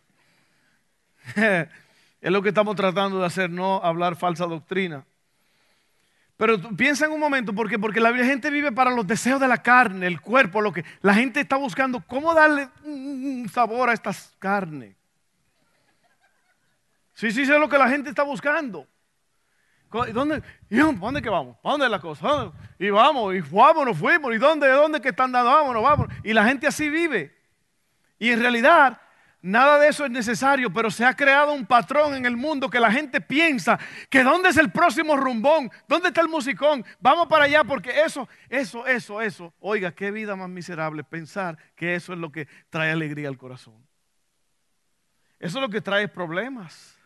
[1.36, 5.06] es lo que estamos tratando de hacer, no hablar falsa doctrina.
[6.38, 7.80] Pero piensa en un momento, ¿por?
[7.80, 11.14] Porque la gente vive para los deseos de la carne, el cuerpo, lo que la
[11.14, 14.96] gente está buscando, cómo darle un sabor a esta carne.
[17.14, 18.88] Sí, sí, sé lo que la gente está buscando.
[19.92, 21.58] ¿Dónde, ¿Dónde que vamos?
[21.64, 22.52] ¿A dónde es la cosa?
[22.80, 24.34] Y vamos, y vamos, nos fuimos.
[24.34, 25.52] ¿Y dónde, dónde que están dando?
[25.52, 26.08] Vámonos, vamos.
[26.24, 27.36] Y la gente así vive.
[28.18, 29.02] Y en realidad,
[29.42, 32.80] nada de eso es necesario, pero se ha creado un patrón en el mundo que
[32.80, 33.78] la gente piensa
[34.10, 38.30] que dónde es el próximo rumbón, dónde está el musicón, vamos para allá porque eso,
[38.48, 39.54] eso, eso, eso.
[39.60, 43.76] Oiga, qué vida más miserable pensar que eso es lo que trae alegría al corazón.
[45.38, 47.01] Eso es lo que trae problemas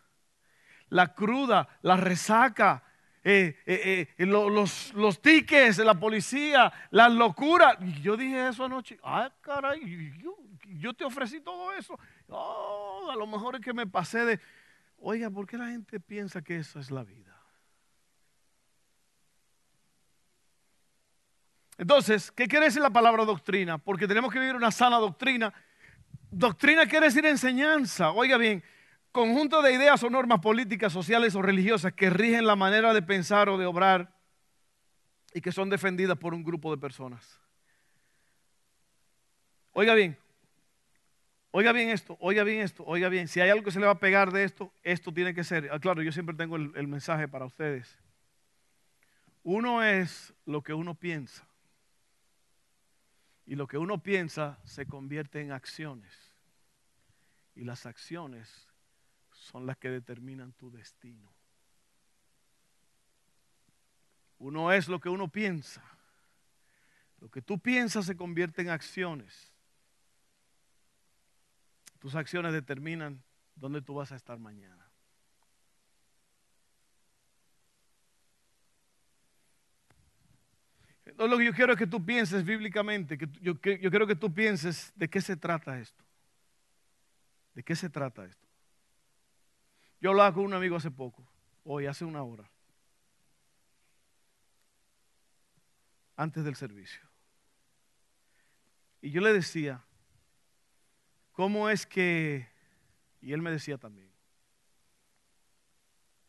[0.90, 2.84] la cruda, la resaca,
[3.28, 7.76] eh, eh, eh, los, los, tickets la policía, la locura.
[7.82, 9.00] Y yo dije eso anoche.
[9.04, 10.14] Ah, caray,
[10.80, 11.98] yo, te ofrecí todo eso.
[12.30, 14.40] Oh, a lo mejor es que me pasé de.
[15.00, 17.36] Oiga, ¿por qué la gente piensa que eso es la vida?
[21.78, 23.80] Entonces, ¿qué quiere decir la palabra doctrina?
[23.80, 25.52] Porque tenemos que vivir una sana doctrina.
[26.30, 28.12] Doctrina quiere decir enseñanza.
[28.12, 28.64] Oiga bien,
[29.16, 33.48] conjunto de ideas o normas políticas, sociales o religiosas que rigen la manera de pensar
[33.48, 34.14] o de obrar
[35.34, 37.40] y que son defendidas por un grupo de personas.
[39.72, 40.18] Oiga bien,
[41.52, 43.94] oiga bien esto, oiga bien esto, oiga bien, si hay algo que se le va
[43.94, 46.88] a pegar de esto, esto tiene que ser, ah, claro, yo siempre tengo el, el
[46.88, 47.98] mensaje para ustedes.
[49.44, 51.48] Uno es lo que uno piensa
[53.46, 56.34] y lo que uno piensa se convierte en acciones
[57.56, 58.75] y las acciones
[59.46, 61.32] son las que determinan tu destino.
[64.40, 65.84] Uno es lo que uno piensa.
[67.20, 69.54] Lo que tú piensas se convierte en acciones.
[72.00, 73.24] Tus acciones determinan
[73.56, 74.90] dónde tú vas a estar mañana.
[81.06, 84.16] Entonces, lo que yo quiero es que tú pienses bíblicamente, que yo, yo quiero que
[84.16, 86.04] tú pienses de qué se trata esto.
[87.54, 88.45] ¿De qué se trata esto?
[90.06, 91.28] Yo hablaba con un amigo hace poco,
[91.64, 92.48] hoy, hace una hora,
[96.16, 97.02] antes del servicio.
[99.02, 99.84] Y yo le decía,
[101.32, 102.48] ¿cómo es que,
[103.20, 104.12] y él me decía también,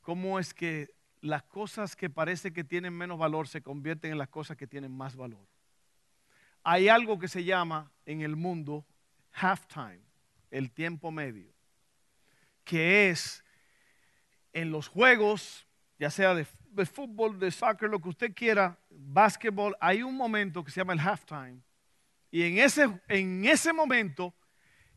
[0.01, 4.31] cómo es que las cosas que parece que tienen menos valor se convierten en las
[4.31, 5.47] cosas que tienen más valor?
[6.63, 8.87] Hay algo que se llama en el mundo
[9.33, 10.01] halftime,
[10.51, 11.53] el tiempo medio,
[12.65, 13.43] que es
[14.57, 15.67] en los juegos,
[15.99, 16.47] ya sea de,
[16.87, 21.01] fútbol, de soccer, lo que usted quiera, básquetbol, hay un momento que se llama el
[21.01, 21.61] halftime.
[22.31, 24.33] Y en ese, en ese momento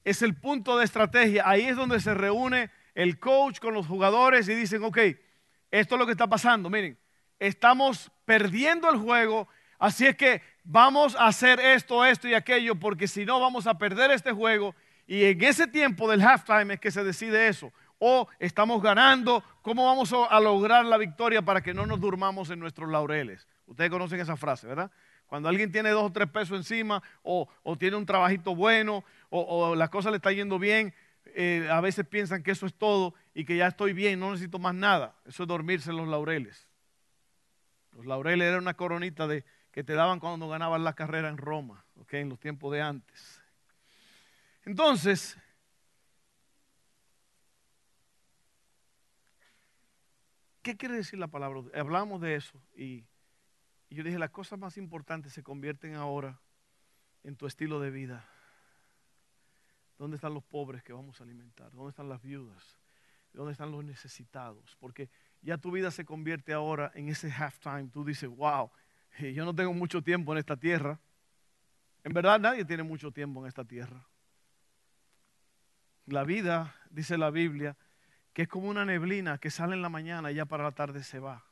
[0.06, 1.44] es el punto de estrategia.
[1.46, 4.98] Ahí es donde se reúne el coach con los jugadores y dicen, ok,
[5.72, 6.70] esto es lo que está pasando.
[6.70, 6.98] Miren,
[7.38, 13.10] estamos perdiendo el juego, así es que vamos a hacer esto, esto y aquello, porque
[13.10, 14.74] si no vamos a perder este juego.
[15.06, 19.86] Y en ese tiempo del halftime es que se decide eso o estamos ganando, ¿cómo
[19.86, 23.48] vamos a lograr la victoria para que no nos durmamos en nuestros laureles?
[23.68, 24.90] Ustedes conocen esa frase, ¿verdad?
[25.28, 29.90] Cuando alguien tiene dos o tres pesos encima o, tiene un trabajito bueno o, la
[29.90, 30.94] cosa le está yendo bien,
[31.36, 34.58] eh, a veces piensan que eso es todo y que ya estoy bien, no necesito
[34.58, 35.16] más nada.
[35.26, 36.68] Eso es dormirse en los laureles.
[37.96, 41.86] Los laureles eran una coronita de, que te daban cuando ganabas la carrera en Roma,
[42.10, 43.40] en los tiempos de antes.
[44.66, 45.38] Entonces,
[50.62, 51.62] ¿Qué quiere decir la palabra?
[51.74, 53.06] Hablamos de eso y,
[53.90, 56.40] yo dije, las cosas más importantes se convierten ahora
[57.24, 58.28] en tu estilo de vida.
[59.98, 61.72] ¿Dónde están los pobres que vamos a alimentar?
[61.72, 62.78] ¿Dónde están las viudas?
[63.34, 64.76] ¿Dónde están los necesitados?
[64.80, 65.10] Porque
[65.42, 67.90] ya tu vida se convierte ahora en ese halftime.
[67.90, 68.72] Tú dices, wow,
[69.20, 71.00] yo no tengo mucho tiempo en esta tierra.
[72.04, 74.06] En verdad nadie tiene mucho tiempo en esta tierra.
[76.06, 77.78] La vida, dice la Biblia,
[78.40, 81.04] que es como una neblina que sale en la mañana y ya para la tarde
[81.04, 81.44] se va.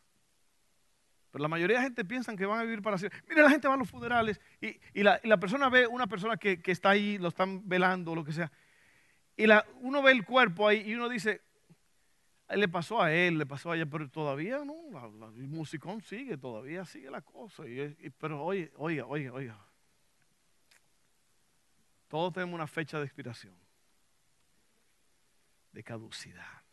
[1.32, 3.22] Pero la mayoría de la gente piensa que van a vivir para siempre.
[3.28, 6.92] Mira, la gente va a los funerales y, la, persona ve una persona que, está
[6.92, 8.50] ahí, lo están velando, lo que sea.
[9.36, 9.48] Y
[9.82, 11.42] uno ve el cuerpo ahí y uno dice,
[12.48, 16.86] le pasó a él, le pasó a ella, pero todavía no, el musicón sigue, todavía
[16.86, 17.64] sigue la cosa.
[18.18, 19.60] pero oye, oiga, oiga, oiga.
[22.08, 23.58] Todos tenemos una fecha de expiración,
[25.74, 26.67] de caducidad.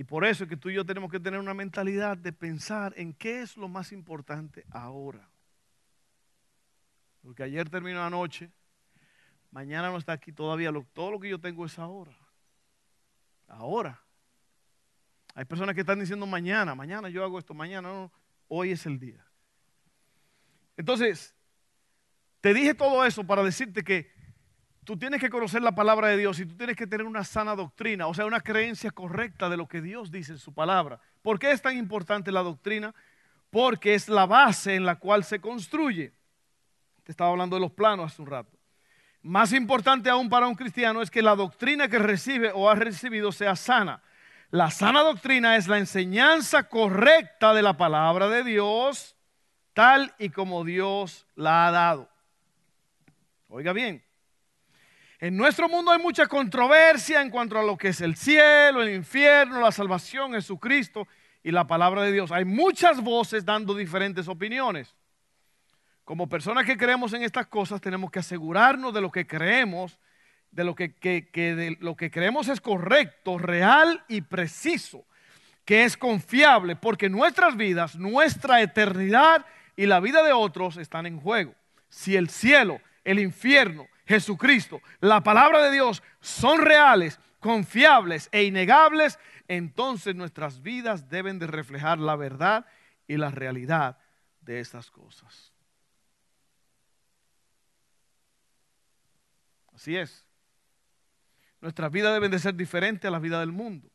[0.00, 2.94] Y por eso es que tú y yo tenemos que tener una mentalidad de pensar
[2.96, 5.28] en qué es lo más importante ahora.
[7.20, 8.50] Porque ayer terminó la noche,
[9.50, 12.16] mañana no está aquí todavía, todo lo que yo tengo es ahora.
[13.46, 14.02] Ahora.
[15.34, 18.10] Hay personas que están diciendo mañana, mañana yo hago esto, mañana no,
[18.48, 19.22] hoy es el día.
[20.78, 21.34] Entonces,
[22.40, 24.10] te dije todo eso para decirte que
[24.90, 27.54] tú tienes que conocer la palabra de Dios y tú tienes que tener una sana
[27.54, 30.98] doctrina, o sea, una creencia correcta de lo que Dios dice en su palabra.
[31.22, 32.92] ¿Por qué es tan importante la doctrina?
[33.50, 36.12] Porque es la base en la cual se construye.
[37.04, 38.58] Te estaba hablando de los planos hace un rato.
[39.22, 43.30] Más importante aún para un cristiano es que la doctrina que recibe o ha recibido
[43.30, 44.02] sea sana.
[44.50, 49.14] La sana doctrina es la enseñanza correcta de la palabra de Dios,
[49.72, 52.08] tal y como Dios la ha dado.
[53.46, 54.09] Oiga bien,
[55.20, 58.94] en nuestro mundo hay mucha controversia en cuanto a lo que es el cielo, el
[58.94, 61.06] infierno, la salvación, Jesucristo
[61.42, 62.32] y la palabra de Dios.
[62.32, 64.94] Hay muchas voces dando diferentes opiniones.
[66.04, 69.98] Como personas que creemos en estas cosas, tenemos que asegurarnos de lo que creemos,
[70.50, 75.04] de lo que, de lo que creemos es correcto, real y preciso,
[75.66, 79.44] que es confiable, porque nuestras vidas, nuestra eternidad
[79.76, 81.54] y la vida de otros están en juego.
[81.90, 89.20] Si el cielo, el infierno, Jesucristo, la palabra de Dios son reales, confiables e innegables,
[89.46, 92.66] entonces nuestras vidas deben de reflejar la verdad
[93.06, 93.98] y la realidad
[94.40, 95.52] de estas cosas.
[99.72, 100.26] Así es.
[101.60, 103.92] Nuestras vidas deben de ser diferentes a la vida del mundo.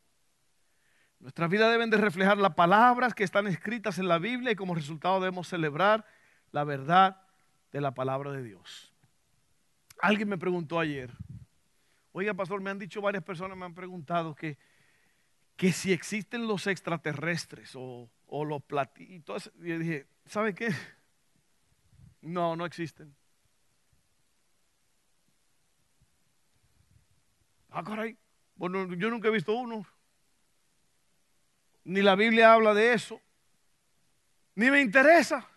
[1.20, 4.74] Nuestras vidas deben de reflejar las palabras que están escritas en la Biblia y como
[4.74, 6.06] resultado debemos celebrar
[6.52, 7.20] la verdad
[7.70, 8.95] de la palabra de Dios.
[10.00, 11.10] Alguien me preguntó ayer,
[12.12, 14.58] oiga pastor, me han dicho varias personas, me han preguntado que,
[15.56, 19.50] que si existen los extraterrestres o, los platitos.
[19.60, 20.68] Y yo dije, ¿sabe qué?
[22.20, 23.14] No, no existen.
[27.70, 28.18] Ah, caray.
[28.56, 29.86] Bueno, yo nunca he visto uno.
[31.84, 33.20] Ni la Biblia habla de eso.
[34.54, 35.48] Ni me interesa.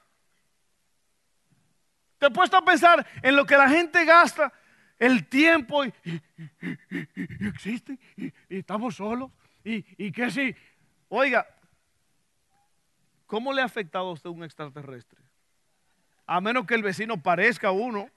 [2.20, 4.52] Te he puesto a pensar en lo que la gente gasta
[5.00, 5.94] el tiempo y,
[7.48, 9.32] existe y, estamos solos
[9.64, 10.54] y, y que si,
[11.08, 11.48] oiga,
[13.26, 15.20] ¿cómo le ha afectado a usted un extraterrestre?
[16.28, 18.10] A menos que el vecino parezca uno.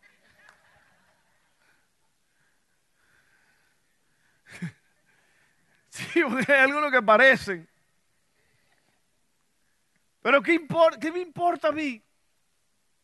[5.88, 7.68] Sí, hay algunos que parecen.
[10.22, 10.66] Pero ¿qué,
[10.98, 12.02] ¿qué me importa a mí?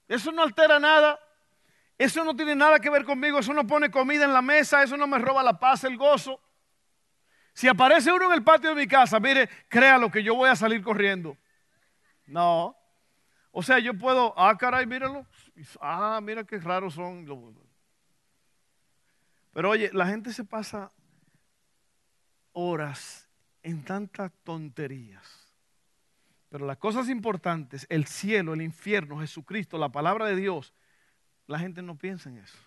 [0.08, 1.20] Eso no altera nada.
[1.96, 3.38] Eso no tiene nada que ver conmigo.
[3.38, 4.82] Eso no pone comida en la mesa.
[4.82, 6.40] Eso no me roba la paz, el gozo.
[7.52, 10.56] Si aparece uno en el patio de mi casa, mire, créalo que yo voy a
[10.56, 11.36] salir corriendo.
[12.26, 12.76] No.
[13.50, 15.26] O sea, yo puedo, ah, caray, míralo.
[15.80, 17.26] Ah, mira qué raros son.
[19.52, 20.92] Pero oye, la gente se pasa
[22.52, 23.28] horas
[23.62, 25.37] en tantas tonterías.
[26.48, 30.72] Pero las cosas importantes, el cielo, el infierno, Jesucristo, la palabra de Dios,
[31.46, 32.58] la gente no piensa en eso.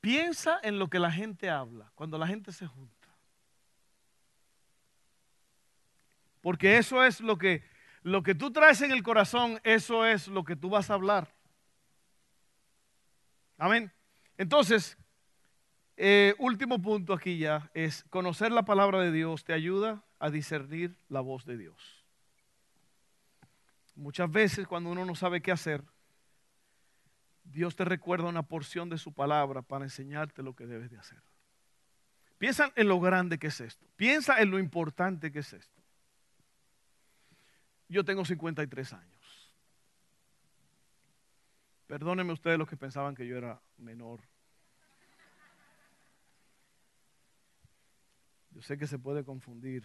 [0.00, 3.08] Piensa en lo que la gente habla cuando la gente se junta.
[6.40, 7.62] Porque eso es lo que
[8.02, 11.28] lo que tú traes en el corazón, eso es lo que tú vas a hablar.
[13.58, 13.92] Amén.
[14.36, 14.96] Entonces,
[16.00, 20.96] eh, último punto aquí ya es conocer la palabra de Dios te ayuda a discernir
[21.08, 22.04] la voz de Dios.
[23.96, 25.82] Muchas veces cuando uno no sabe qué hacer,
[27.42, 31.20] Dios te recuerda una porción de su palabra para enseñarte lo que debes de hacer.
[32.38, 33.84] Piensa en lo grande que es esto.
[33.96, 35.82] Piensa en lo importante que es esto.
[37.88, 39.52] Yo tengo 53 años.
[41.88, 44.20] Perdónenme ustedes los que pensaban que yo era menor.
[48.58, 49.84] Yo sé que se puede confundir.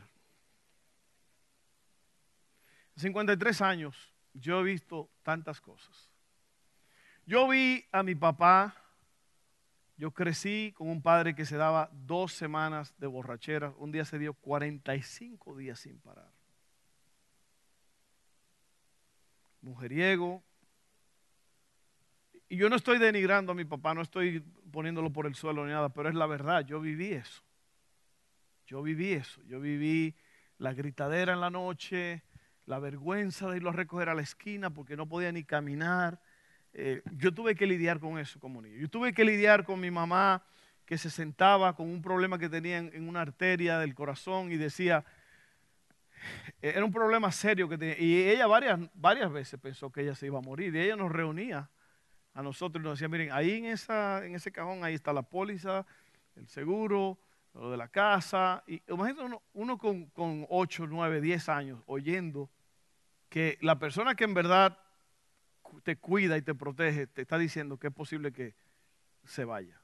[2.96, 6.10] 53 años yo he visto tantas cosas.
[7.28, 8.76] Yo vi a mi papá,
[9.96, 14.18] yo crecí con un padre que se daba dos semanas de borrachera, un día se
[14.18, 16.32] dio 45 días sin parar.
[19.62, 20.42] Mujeriego,
[22.50, 24.40] y yo no estoy denigrando a mi papá, no estoy
[24.72, 27.44] poniéndolo por el suelo ni nada, pero es la verdad, yo viví eso.
[28.66, 30.16] Yo viví eso, yo viví
[30.58, 32.24] la gritadera en la noche,
[32.66, 36.22] la vergüenza de irlo a recoger a la esquina porque no podía ni caminar.
[36.74, 38.78] Eh, yo tuve que lidiar con eso como niño.
[38.78, 40.44] Yo tuve que lidiar con mi mamá
[40.86, 45.06] que se sentaba con un problema que tenía en, una arteria del corazón y decía,
[46.62, 48.00] era un problema serio que tenía.
[48.00, 50.76] Y ella varias, varias veces pensó que ella se iba a morir.
[50.76, 51.70] Y ella nos reunía
[52.34, 55.22] a nosotros y nos decía, miren, ahí en, esa, en ese cajón, ahí está la
[55.22, 55.86] póliza,
[56.36, 57.20] el seguro,
[57.54, 58.64] lo de la casa.
[58.68, 62.50] Y imagínate uno, con, con 8, 9, 10 años oyendo
[63.30, 64.78] que la persona que en verdad
[65.84, 68.56] te cuida y te protege, te está diciendo que es posible que
[69.24, 69.80] se vaya.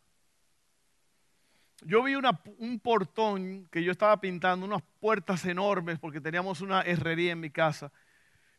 [1.82, 7.32] Yo vi un portón que yo estaba pintando, unas puertas enormes, porque teníamos una herrería
[7.32, 7.91] en mi casa.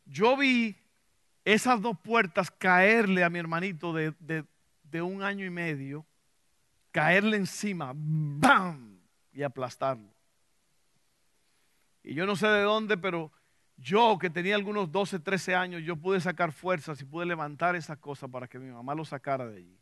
[0.06, 0.74] Yo vi
[1.44, 4.14] esas dos puertas caerle a mi hermanito de,
[4.82, 6.06] de un año y medio,
[6.90, 8.89] caerle encima, ¡bam!
[9.32, 10.12] Y aplastarlo.
[12.02, 13.30] Y yo no sé de dónde, pero
[13.76, 17.96] yo que tenía algunos 12, 13 años, yo pude sacar fuerzas y pude levantar esa
[17.96, 19.78] cosa para que mi mamá lo sacara de allí.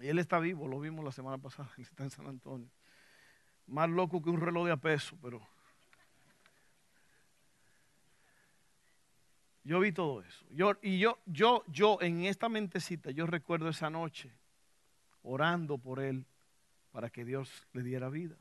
[0.00, 2.68] Y él está vivo, lo vimos la semana pasada, él está en San Antonio.
[3.66, 5.40] Más loco que un reloj de a peso, pero...
[9.64, 10.46] Yo vi todo eso.
[10.50, 14.30] Yo, y yo, yo, yo en esta mentecita, yo recuerdo esa noche
[15.24, 16.24] orando por él
[16.96, 18.36] para que Dios le diera vida.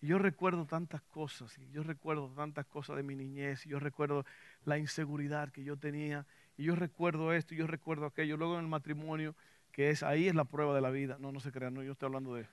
[0.00, 3.78] Y yo recuerdo tantas cosas, y yo recuerdo tantas cosas de mi niñez, y yo
[3.78, 4.24] recuerdo
[4.64, 6.24] la inseguridad que yo tenía,
[6.56, 8.38] y yo recuerdo esto, y yo recuerdo aquello.
[8.38, 9.36] Luego en el matrimonio,
[9.70, 11.18] que es ahí es la prueba de la vida.
[11.20, 12.46] No, no se crean, no, yo estoy hablando de...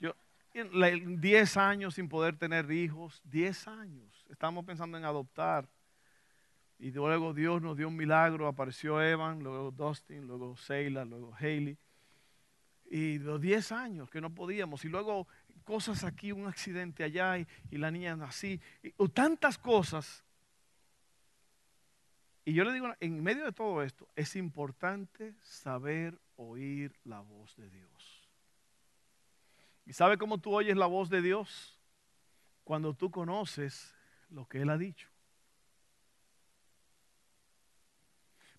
[0.00, 0.14] Yo,
[0.54, 4.24] 10 años sin poder tener hijos, 10 años.
[4.30, 5.68] Estamos pensando en adoptar.
[6.78, 11.76] Y luego Dios nos dio un milagro, apareció Evan, luego Dustin, luego Seila, luego Haley.
[12.94, 14.84] Y los 10 años que no podíamos.
[14.84, 15.26] Y luego
[15.64, 18.60] cosas aquí, un accidente allá y, la niña así.
[18.98, 20.22] o tantas cosas.
[22.44, 27.56] Y yo le digo, en medio de todo esto, es importante saber oír la voz
[27.56, 28.30] de Dios.
[29.86, 31.76] ¿Y sabe cómo tú oyes la voz de Dios?
[32.62, 33.92] Cuando tú conoces
[34.30, 35.08] lo que Él ha dicho.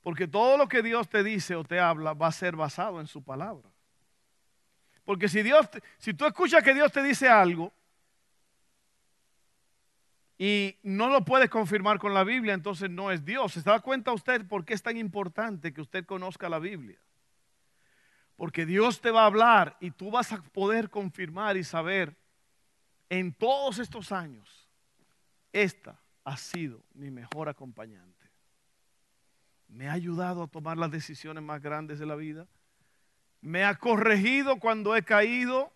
[0.02, 3.08] Porque todo lo que Dios te dice o te habla va a ser basado en
[3.08, 3.75] su palabra.
[5.06, 7.72] Porque si Dios, si tú escuchas que Dios te dice algo
[10.38, 13.54] y no lo puedes confirmar con la Biblia, entonces no es Dios.
[13.54, 17.00] ¿Se da cuenta usted por qué es tan importante que usted conozca la Biblia?
[18.36, 22.18] Porque Dios te va a hablar y tú vas a poder confirmar y saber
[23.08, 24.68] en todos estos años,
[25.54, 28.26] esta ha sido mi mejor acompañante.
[29.68, 32.48] Me ha ayudado a tomar las decisiones más grandes de la vida
[33.46, 35.72] me ha corregido cuando he caído,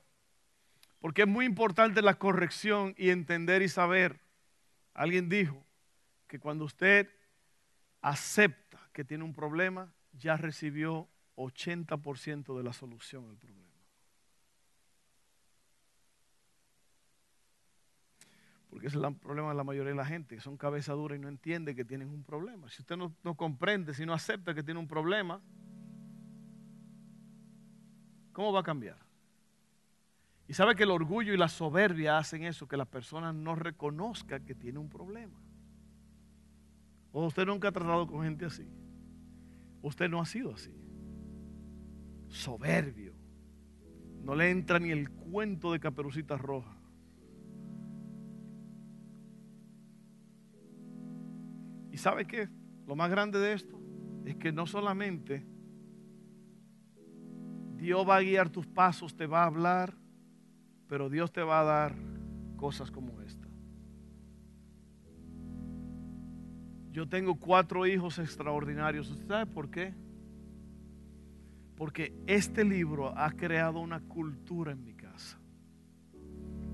[1.00, 4.20] porque es muy importante la corrección y entender y saber.
[4.96, 5.64] Alguien dijo
[6.28, 7.08] que cuando usted
[8.02, 13.70] acepta que tiene un problema, ya recibió 80% de la solución al problema.
[18.72, 21.16] Porque ese es el problema de la mayoría de la gente, que son cabeza dura
[21.16, 22.68] y no entiende que tienen un problema.
[22.72, 25.40] Si usted no, no comprende, si no acepta que tiene un problema,
[28.32, 28.98] ¿Cómo va a cambiar?
[30.48, 34.40] Y sabe que el orgullo y la soberbia hacen eso, que la persona no reconozca
[34.40, 35.40] que tiene un problema.
[37.12, 38.68] O usted nunca ha tratado con gente así.
[39.82, 40.74] Usted no ha sido así.
[42.28, 43.14] Soberbio.
[44.24, 46.76] No le entra ni el cuento de caperucita roja.
[51.92, 52.50] ¿Y sabe qué?
[52.88, 53.80] Lo más grande de esto
[54.26, 55.46] es que no solamente
[57.80, 59.94] Dios va a guiar tus pasos, te va a hablar,
[60.88, 61.96] pero Dios te va a dar
[62.58, 63.48] cosas como esta.
[66.92, 69.10] Yo tengo cuatro hijos extraordinarios.
[69.10, 69.94] ¿Usted sabe por qué?
[71.78, 75.40] Porque este libro ha creado una cultura en mi casa.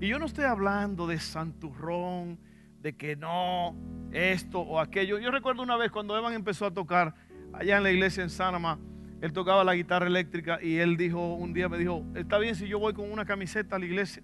[0.00, 2.40] Y yo no estoy hablando de santurrón,
[2.80, 3.76] de que no,
[4.10, 5.18] esto o aquello.
[5.18, 7.14] Yo recuerdo una vez cuando Evan empezó a tocar
[7.52, 8.78] allá en la iglesia en Sanama
[9.20, 12.68] él tocaba la guitarra eléctrica y él dijo, un día me dijo, está bien si
[12.68, 14.22] yo voy con una camiseta a la iglesia,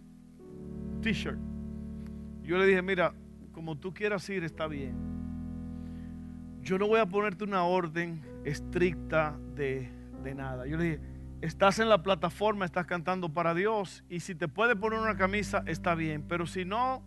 [1.00, 1.38] t-shirt.
[2.42, 3.14] Yo le dije, mira,
[3.52, 4.94] como tú quieras ir, está bien.
[6.60, 9.88] Yo no voy a ponerte una orden estricta de,
[10.22, 10.66] de nada.
[10.66, 11.00] Yo le dije,
[11.40, 15.62] estás en la plataforma, estás cantando para Dios y si te puedes poner una camisa,
[15.66, 17.02] está bien, pero si no,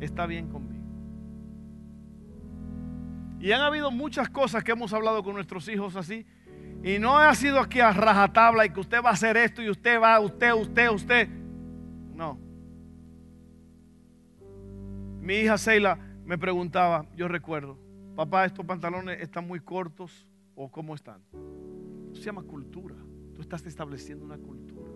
[0.00, 0.78] está bien conmigo.
[3.40, 6.26] Y han habido muchas cosas que hemos hablado con nuestros hijos así
[6.82, 9.70] y no ha sido aquí a rajatabla y que usted va a hacer esto y
[9.70, 11.28] usted va, usted, usted, usted.
[12.14, 12.38] No.
[15.20, 17.78] Mi hija Seila me preguntaba, yo recuerdo,
[18.14, 21.22] papá, estos pantalones están muy cortos o cómo están.
[22.12, 22.94] Eso se llama cultura.
[23.34, 24.90] Tú estás estableciendo una cultura.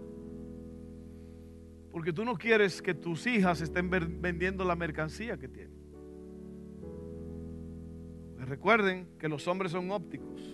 [1.91, 5.83] Porque tú no quieres que tus hijas estén vendiendo la mercancía que tienen.
[8.39, 10.52] Recuerden que los hombres son ópticos.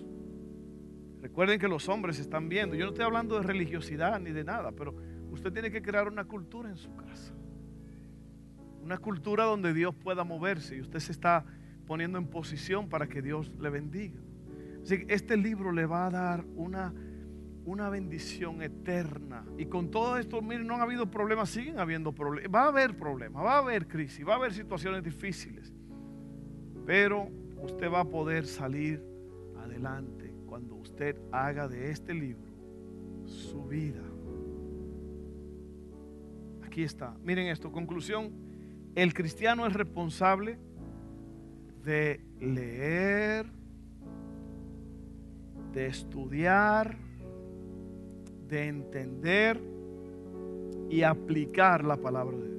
[1.21, 2.75] Recuerden que los hombres están viendo.
[2.75, 4.95] Yo no estoy hablando de religiosidad ni de nada, pero
[5.31, 7.33] usted tiene que crear una cultura en su casa.
[8.81, 11.45] Una cultura donde Dios pueda moverse y usted se está
[11.85, 14.19] poniendo en posición para que Dios le bendiga.
[14.81, 16.93] Así que este libro le va a dar una,
[17.65, 19.43] una bendición eterna.
[19.57, 22.53] Y con todo esto, miren, no han habido problemas, siguen habiendo problemas.
[22.53, 25.73] Va a haber problemas, va a haber crisis, va a haber situaciones difíciles.
[26.85, 27.29] Pero
[27.61, 29.03] usted va a poder salir
[29.61, 30.18] adelante
[30.59, 32.51] cuando usted haga de este libro
[33.23, 34.03] su vida.
[36.65, 37.15] Aquí está.
[37.23, 38.33] Miren esto, conclusión.
[38.93, 40.57] El cristiano es responsable
[41.85, 43.45] de leer,
[45.71, 46.97] de estudiar,
[48.49, 49.61] de entender
[50.89, 52.58] y aplicar la palabra de Dios.